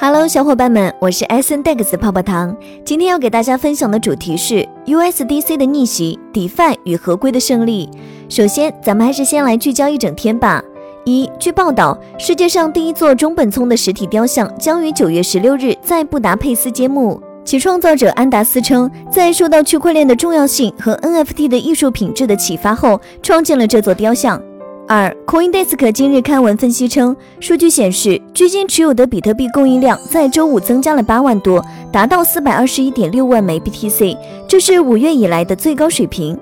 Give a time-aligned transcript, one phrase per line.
[0.00, 2.56] Hello，小伙伴们，我是 S N Dex 泡泡糖。
[2.84, 7.90] 今天要给大家分享的主题是 USDC 的逆袭，DeFi 与合规的胜利。
[8.28, 10.62] 首先，咱们还是先来聚焦一整天吧。
[11.04, 17.20] 一，据报道，世界上第一座中本聪的实体雕像将于九月十六日在布达佩斯揭幕。
[17.44, 24.40] 其创造者安达斯称，在受到区块链的重要性和 NFT 的艺术品质的启发后，创建了这座雕像。
[24.88, 34.16] 二，CoinDesk 今日刊文分析称，数据显示，距今持有的比特币供应量在周五增加了八万多，达到四百二十一点六万枚 BTC，
[34.48, 36.38] 这是五月以来的最高水平。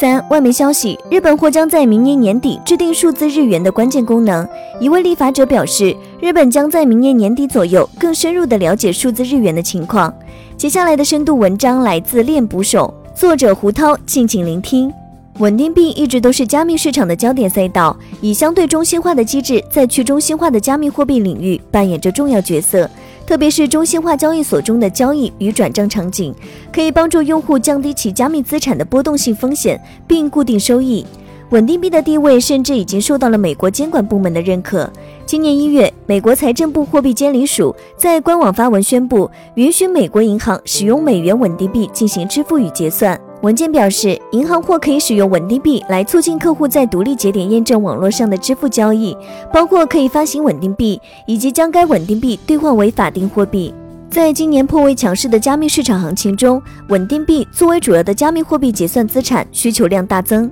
[0.00, 4.44] 三，外媒消息，日本或将在明年年底制定数字日元的关键功能。
[4.80, 10.12] 一位立法者表示，日本将在明年年底左右更深入地了解数字日元的情况。
[10.56, 14.92] 接下来的深度文章来自链捕手，作者胡涛，敬请聆听。
[15.40, 22.88] 稳定币一直都是加密市场的焦点赛道，以相对中心化的机制，在去中心化的加密货币领域扮演着重要角色。
[23.26, 26.32] 特别是中心化交易所中的交易与转账场景，
[26.72, 31.04] 可以帮助用户降低其加密资产的波动性风险，并固定收益。
[31.50, 34.88] 稳定币的地位甚至已经受到了美国监管部门的认可。
[35.26, 43.18] 今年一月，美国财政部货币监理署在官网发文宣布，允许美国银行使用美元稳定币进行支付与结算。
[43.44, 49.14] 文件表示，银行或可以使用稳定币来促进客户在独立节点验证网络上的支付交易，
[49.52, 53.74] 包括可以发行稳定币以及将该稳定币兑换为法定货币。
[54.08, 60.50] 在今年颇为强势的加密市场行情中，稳定币作为主要的加密货币结算资产，需求量大增，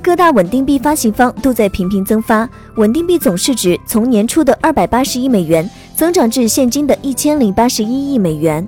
[0.00, 8.64] 各大稳定币发行方都在频频增发，稳定币总市值从年初的二百八十亿美元增长至现今的一千零八十一亿美元。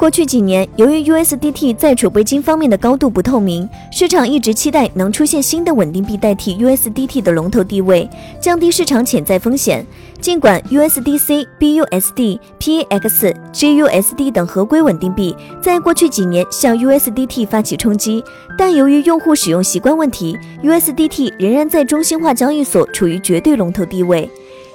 [0.00, 8.08] 过去几年，由于 USDT 在储备金方面的高度不透明，市场一直期待能出现新的稳定币代替 USDT 的龙头地位，
[8.40, 9.84] 降低市场潜在风险。
[10.18, 18.24] 尽管 USDC、BUSD、PX、GUSD 等合规稳定币在过去几年向 USDT 发起冲击，
[18.56, 20.34] 但由于用户使用习惯问题
[20.64, 24.30] ，USDT 仍然在中心化交易所处于绝对龙头地位。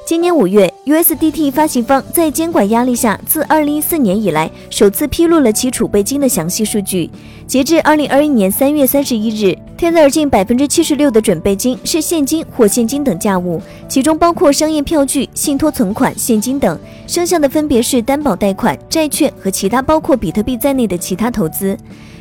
[0.05, 7.09] 今年五月，USDT 发行方在监管压力下，自二零一四年以来首次披露了其储备金的详细数据。
[7.47, 16.77] 截至二零二一年三月三十一日，Tether 近百分之七十六的准备金是现金或现金等价物，其中包括商业票据、信托存款、现金等，
[17.07, 21.75] 剩下的分别是担保贷款、债券和其他包括比特币在内的其他投资。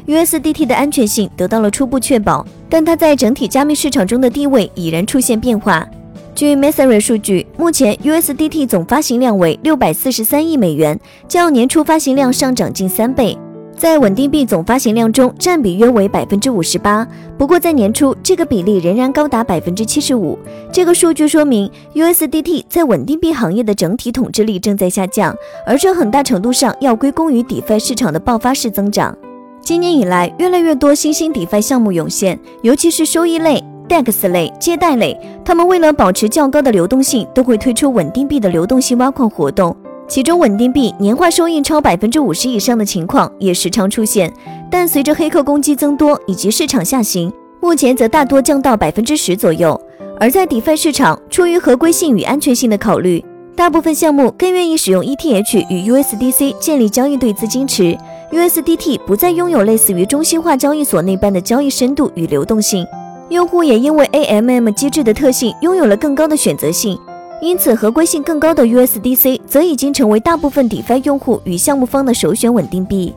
[0.06, 5.86] USDT 的安全性得到了初步确保，但它在整体加密市场中的地位已然出现变化。
[6.34, 13.38] 据 Messari 数据，目前 USDT 总发行量为六百四十三亿美元，较年初发行量上涨近三倍，
[13.76, 17.06] 在稳定币总发行量中占比约为百分之五十八。
[17.38, 20.36] 不过在年初，这个比例仍然高达百分之七十五。
[20.72, 25.32] 这个数据说明 USDT 在稳定币行业的整体统治力正在下降，
[25.64, 29.16] 而这很大程度上要归功于 DeFi 市场的爆发式增长。
[29.62, 33.62] 今年以来，越来越多新兴 DeFi 项目涌现，尤其是收益类。
[33.88, 39.76] DEX 类、借贷类，他们为了保持较高的流动性，都会推出稳定币的流动性挖矿活动。
[40.06, 44.32] 其中，稳定币年化收益超百分之五十以上的情况也时常出现。
[44.70, 49.80] 但随着黑客攻击增多以及市场下行，目前则大多降到百分之十左右。
[50.20, 53.24] 而在 DeFi 市场，出于合规性与安全性的考虑，
[53.56, 57.96] 大部分项目更愿意使用 ETH 与 USDC 建立交易对资金池。
[58.30, 62.86] USDT 不再拥有类似于中心化交易所那般的交易深度与流动性。
[63.30, 66.98] 用户也因为 AMM 机制的特性拥有了更高的选择性，
[67.40, 73.14] 因此合规性更高的 USDC 则已经成为大部分 DeFi 用户与项目方的首选稳定币。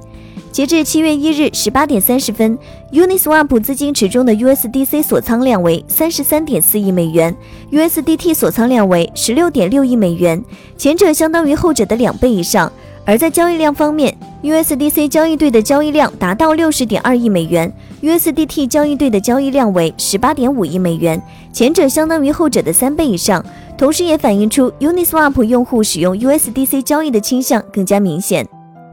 [0.49, 2.57] 截至七月一日十八点三十分
[2.91, 7.35] ，Uniswap 资金池中的 USDC 锁仓量为三十三点四亿美元
[7.71, 10.41] ，USDT 锁仓量为十六点六亿美元，
[10.77, 12.71] 前者相当于后者的两倍以上。
[13.05, 17.71] 而在交易量方面，USDC 交易对的交易量达到六十点二亿美元
[18.01, 21.21] ，USDT 交易对的交易量为十八点五亿美元，
[21.51, 23.43] 前者相当于后者的三倍以上，
[23.77, 28.47] 同时也反映出 Uniswap 用户使用 USDC 交易的倾向更加明显。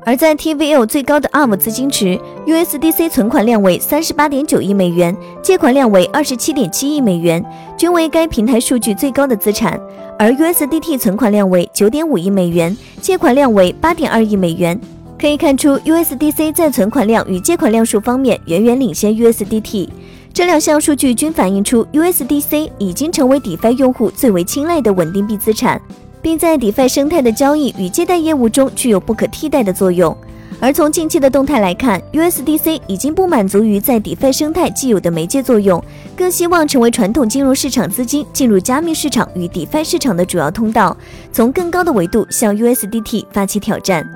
[0.07, 7.43] 而在 TVL 最高的 ARM 资金池，USDC 存款量为三十八点九亿美元，借款量为二十七点七亿美元，
[7.75, 9.81] 均为该平台数据最高的资产。
[10.19, 14.79] 而 USDT 存款量为九点五亿美元，借款量为八点二亿美元。
[15.25, 19.89] 可以看出，USDC 在存款量与借款量数方面远远领先 USDT。
[20.35, 25.81] 这两项数据均反映出 USDC 已经成为 DeFi 用户最为青睐的稳定币资产，
[26.21, 30.15] 并在 DeFi 生态的交易与借贷业务中具有不可替代的作用。
[30.61, 35.83] 而从近期的动态来看，USDC 已经不满足于在 DeFi 生态既有的媒介作用，
[36.15, 40.95] 更希望成为传统金融市场资金进入加密市场与 DeFi 市场的主要通道，
[41.33, 44.07] 从更高的维度向 USDT 发起挑战。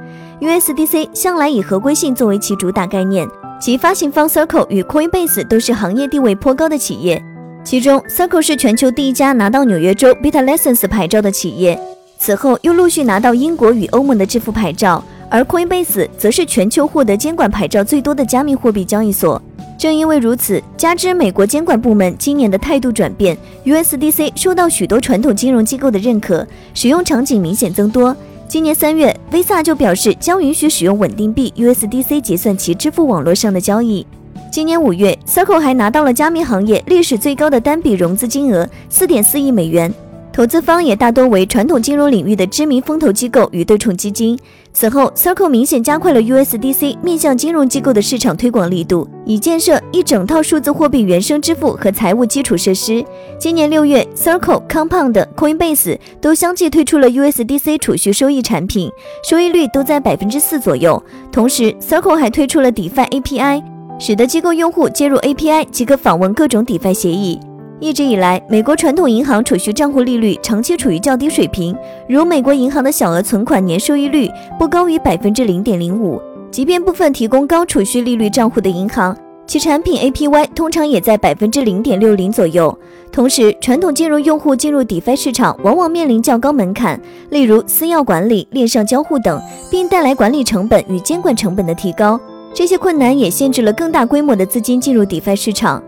[0.40, 3.26] USDC 向来以合规性作为其主打概念，
[3.60, 7.20] 其发行方 Circle 与 Coinbase 都是行业地位颇高的企业，
[7.64, 11.76] 其中 Circle 是全球第一家拿到纽约州 Beta License 牌照的企业，
[12.20, 15.02] 此后又陆续拿到英国与欧盟的支付牌照。
[15.28, 19.42] 而 Coinbase 则是全球获得监管牌照最多的加密货币交易所。
[19.76, 28.16] 正因为如此，加之美国监管部门今年的态度转变，USDC 受到许多传统金融机构的认可，使用场景明显增多。
[28.48, 34.06] 今年三月，Visa 就表示将允许使用稳定币 USDC 结算其支付网络上的交易。
[34.50, 39.92] 今年五月，Circle 还拿到了加密行业历史最高的单笔融资金额四点四亿美元。
[40.38, 44.38] 投资方也大多为传统金融领域的知名风投机构与对冲基金。
[44.72, 53.04] 此后，Circle 明显加快了 USDC 面向金融机构的市场推广力度，以建设一整套数字货币原生支付和财务基础设施。
[53.36, 58.88] 今年六月，Circle、Compound、Coinbase 都相继推出了 USDC 储蓄收益产品，
[59.28, 61.02] 收益率都在百分之四左右。
[61.32, 63.60] 同时，Circle 还推出了 DeFi API，
[63.98, 67.40] 使得机构用户接入 API 即可访问各种 DeFi 协议。
[67.80, 71.76] 一直以来，美国传统银行储蓄账户利率长期处于较低水平，
[72.08, 74.28] 如美国银行的小额存款年收益率
[74.58, 76.20] 不高于百分之零点零五。
[76.50, 79.16] 即便部分提供高储蓄利率账户的银行，
[79.46, 82.76] 其产品 APY 通常也在百分之零点六零左右。
[83.12, 89.40] 同时，传统金融用户进入 DeFi 市场往往面临较高门槛，例如私钥管理、链上交互等，
[89.70, 92.18] 并带来管理成本与监管成本的提高。
[92.52, 95.80] 这些困难也限制了更大规模的资金进入 DeFi 市场。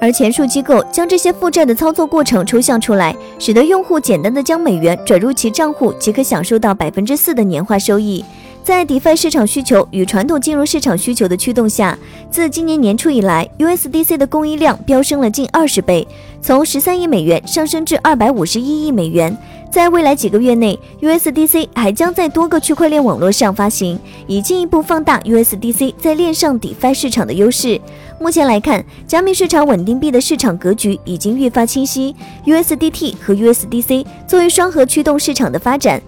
[0.00, 8.24] 而前述机构将这些负债的操作过程抽象出来，使得用户简单的将美元转入其账户即可享受到百分之四的年化收益。
[8.62, 11.98] 在 DeFi 市场需求与传统金融市场需求的驱动下，
[12.30, 16.06] 自今年年初以来，USDC 的供应量飙升了近二十倍，
[16.42, 19.34] 从十三亿美元上升至二百五十一亿美元。
[19.70, 27.80] 在未来几个月内，USDC 还将在多个区块链网络上发行，以进一步放大 USDC 在链上 DeFi 市场的优势。
[28.18, 32.16] 目前来看，加密市场稳定币的市场格局已经愈发清晰
[32.46, 36.00] ，USDT 和 USDC 作为双核驱动市场的发展。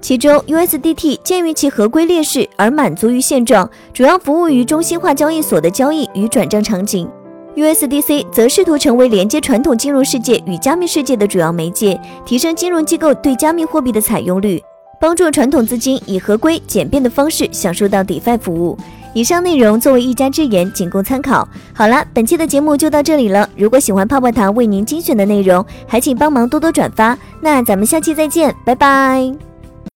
[0.00, 7.08] 其中，USDT 鉴于其合规劣势而满足于现状，主要服务于中心化交易所的交易与转账场景。
[7.58, 14.62] USDC 则试图成为连接传统金融世界与加密世界的主要媒介，提升金融机构对加密货币的采用率，
[15.00, 18.78] 帮助传统资金以合规简便的方式享受到 DeFi 服务。
[19.12, 21.48] 以上内容作为一家之言，仅供参考。
[21.74, 23.48] 好了，本期的节目就到这里了。
[23.56, 27.18] 如果喜欢泡泡糖为您精选的内容，还请帮忙多多转发。
[27.40, 29.32] 那咱们下期再见，拜拜。